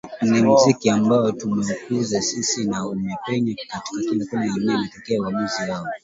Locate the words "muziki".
0.41-0.89